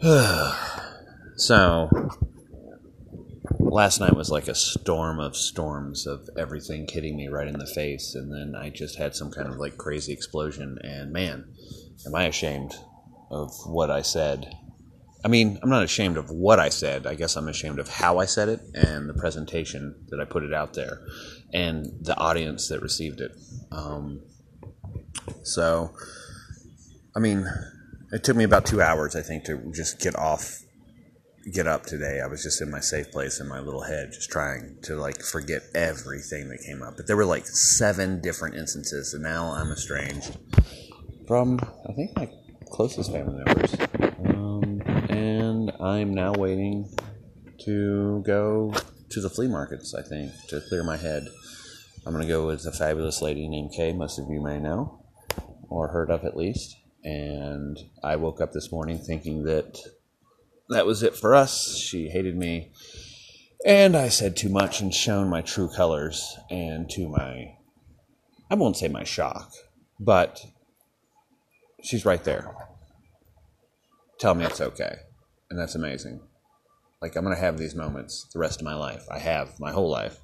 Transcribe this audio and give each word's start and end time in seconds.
so, 1.36 1.90
last 3.58 4.00
night 4.00 4.14
was 4.16 4.30
like 4.30 4.48
a 4.48 4.54
storm 4.54 5.18
of 5.18 5.36
storms 5.36 6.06
of 6.06 6.28
everything 6.36 6.86
hitting 6.88 7.16
me 7.16 7.28
right 7.28 7.48
in 7.48 7.58
the 7.58 7.66
face, 7.66 8.14
and 8.14 8.32
then 8.32 8.54
I 8.60 8.70
just 8.70 8.96
had 8.96 9.14
some 9.14 9.30
kind 9.30 9.48
of 9.48 9.56
like 9.56 9.76
crazy 9.76 10.12
explosion. 10.12 10.78
And 10.82 11.12
man, 11.12 11.46
am 12.06 12.14
I 12.14 12.24
ashamed 12.24 12.74
of 13.30 13.52
what 13.66 13.90
I 13.90 14.02
said. 14.02 14.54
I 15.24 15.28
mean, 15.28 15.58
I'm 15.62 15.68
not 15.68 15.82
ashamed 15.82 16.16
of 16.16 16.30
what 16.30 16.60
I 16.60 16.68
said. 16.68 17.06
I 17.06 17.14
guess 17.14 17.36
I'm 17.36 17.48
ashamed 17.48 17.78
of 17.78 17.88
how 17.88 18.18
I 18.18 18.24
said 18.24 18.48
it 18.48 18.60
and 18.74 19.08
the 19.08 19.14
presentation 19.14 20.06
that 20.08 20.20
I 20.20 20.24
put 20.24 20.44
it 20.44 20.54
out 20.54 20.74
there 20.74 21.00
and 21.52 21.86
the 22.00 22.16
audience 22.16 22.68
that 22.68 22.80
received 22.80 23.20
it. 23.20 23.32
Um, 23.72 24.22
so, 25.42 25.92
I 27.16 27.20
mean, 27.20 27.46
it 28.12 28.24
took 28.24 28.36
me 28.36 28.44
about 28.44 28.66
two 28.66 28.80
hours, 28.80 29.14
I 29.14 29.22
think, 29.22 29.44
to 29.44 29.70
just 29.74 30.00
get 30.00 30.16
off, 30.16 30.62
get 31.52 31.66
up 31.66 31.84
today. 31.84 32.20
I 32.22 32.26
was 32.26 32.42
just 32.42 32.62
in 32.62 32.70
my 32.70 32.80
safe 32.80 33.10
place 33.10 33.40
in 33.40 33.48
my 33.48 33.60
little 33.60 33.82
head, 33.82 34.10
just 34.12 34.30
trying 34.30 34.78
to 34.82 34.96
like 34.96 35.22
forget 35.22 35.62
everything 35.74 36.48
that 36.48 36.58
came 36.66 36.82
up. 36.82 36.96
But 36.96 37.06
there 37.06 37.16
were 37.16 37.26
like 37.26 37.46
seven 37.46 38.20
different 38.20 38.56
instances, 38.56 39.12
and 39.12 39.22
now 39.22 39.52
I'm 39.52 39.70
estranged 39.70 40.38
from, 41.26 41.60
I 41.88 41.92
think, 41.92 42.16
my 42.16 42.30
closest 42.70 43.12
family 43.12 43.42
members. 43.44 43.74
Um, 44.26 44.80
and 45.10 45.70
I'm 45.80 46.14
now 46.14 46.32
waiting 46.32 46.88
to 47.64 48.22
go 48.24 48.72
to 49.10 49.20
the 49.20 49.28
flea 49.28 49.48
markets, 49.48 49.94
I 49.94 50.02
think, 50.02 50.32
to 50.48 50.62
clear 50.68 50.82
my 50.82 50.96
head. 50.96 51.28
I'm 52.06 52.14
going 52.14 52.26
to 52.26 52.32
go 52.32 52.46
with 52.46 52.64
a 52.64 52.72
fabulous 52.72 53.20
lady 53.20 53.48
named 53.48 53.72
Kay, 53.76 53.92
most 53.92 54.18
of 54.18 54.30
you 54.30 54.40
may 54.42 54.58
know, 54.58 55.04
or 55.68 55.88
heard 55.88 56.10
of 56.10 56.24
at 56.24 56.36
least. 56.36 56.74
And 57.04 57.78
I 58.02 58.16
woke 58.16 58.40
up 58.40 58.52
this 58.52 58.72
morning 58.72 58.98
thinking 58.98 59.44
that 59.44 59.78
that 60.68 60.86
was 60.86 61.02
it 61.02 61.16
for 61.16 61.34
us. 61.34 61.76
She 61.78 62.08
hated 62.08 62.36
me. 62.36 62.72
And 63.64 63.96
I 63.96 64.08
said 64.08 64.36
too 64.36 64.48
much 64.48 64.80
and 64.80 64.92
shown 64.92 65.28
my 65.28 65.42
true 65.42 65.68
colors. 65.68 66.36
And 66.50 66.88
to 66.90 67.08
my, 67.08 67.56
I 68.50 68.54
won't 68.54 68.76
say 68.76 68.88
my 68.88 69.04
shock, 69.04 69.52
but 69.98 70.44
she's 71.82 72.04
right 72.04 72.22
there. 72.22 72.54
Tell 74.18 74.34
me 74.34 74.44
it's 74.44 74.60
okay. 74.60 74.96
And 75.50 75.58
that's 75.58 75.74
amazing. 75.74 76.20
Like, 77.00 77.14
I'm 77.14 77.24
going 77.24 77.34
to 77.34 77.40
have 77.40 77.58
these 77.58 77.76
moments 77.76 78.26
the 78.32 78.40
rest 78.40 78.60
of 78.60 78.64
my 78.64 78.74
life. 78.74 79.04
I 79.10 79.18
have 79.18 79.60
my 79.60 79.70
whole 79.70 79.88
life. 79.88 80.18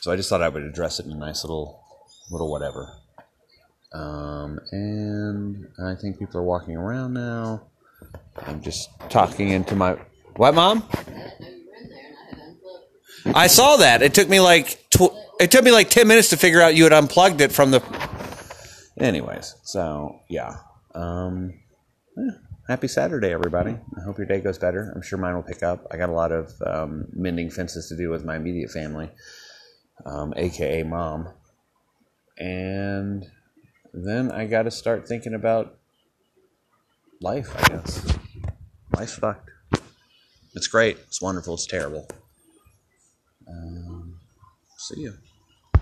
So 0.00 0.12
I 0.12 0.16
just 0.16 0.28
thought 0.28 0.42
I 0.42 0.48
would 0.48 0.62
address 0.62 1.00
it 1.00 1.06
in 1.06 1.12
a 1.12 1.16
nice 1.16 1.42
little, 1.42 1.82
little 2.30 2.50
whatever. 2.50 2.92
Um, 3.94 4.58
and 4.70 5.68
I 5.82 5.94
think 5.94 6.18
people 6.18 6.40
are 6.40 6.44
walking 6.44 6.76
around 6.76 7.14
now. 7.14 7.66
I'm 8.46 8.62
just 8.62 8.88
talking 9.10 9.50
into 9.50 9.76
my. 9.76 9.96
What, 10.36 10.54
mom? 10.54 10.82
I 13.34 13.46
saw 13.46 13.76
that. 13.76 14.02
It 14.02 14.14
took 14.14 14.28
me 14.28 14.40
like 14.40 14.84
tw- 14.90 15.14
it 15.40 15.50
took 15.50 15.64
me 15.64 15.70
like 15.72 15.90
ten 15.90 16.08
minutes 16.08 16.30
to 16.30 16.36
figure 16.36 16.60
out 16.60 16.74
you 16.74 16.84
had 16.84 16.92
unplugged 16.92 17.40
it 17.40 17.52
from 17.52 17.70
the. 17.70 17.82
Anyways, 18.98 19.56
so 19.62 20.20
yeah. 20.28 20.56
Um, 20.94 21.54
yeah. 22.16 22.30
Happy 22.68 22.88
Saturday, 22.88 23.32
everybody. 23.32 23.72
I 23.72 24.02
hope 24.04 24.18
your 24.18 24.26
day 24.26 24.40
goes 24.40 24.56
better. 24.56 24.92
I'm 24.94 25.02
sure 25.02 25.18
mine 25.18 25.34
will 25.34 25.42
pick 25.42 25.62
up. 25.62 25.86
I 25.90 25.96
got 25.96 26.08
a 26.08 26.12
lot 26.12 26.32
of 26.32 26.52
um, 26.64 27.06
mending 27.12 27.50
fences 27.50 27.88
to 27.88 27.96
do 27.96 28.08
with 28.08 28.24
my 28.24 28.36
immediate 28.36 28.70
family, 28.70 29.10
um, 30.06 30.32
aka 30.36 30.82
mom. 30.84 31.28
And 32.38 33.26
then 33.92 34.30
I 34.30 34.46
got 34.46 34.62
to 34.62 34.70
start 34.70 35.06
thinking 35.06 35.34
about 35.34 35.76
life, 37.20 37.54
I 37.56 37.68
guess. 37.68 38.18
Life's 38.96 39.14
fucked. 39.14 39.50
It's 40.54 40.66
great. 40.66 40.98
It's 41.06 41.22
wonderful. 41.22 41.54
It's 41.54 41.66
terrible. 41.66 42.08
Um, 43.48 44.18
see 44.78 45.00
you. 45.00 45.14